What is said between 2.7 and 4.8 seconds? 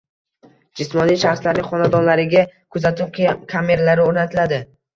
kuzatuv kameralari oʻrnatiladi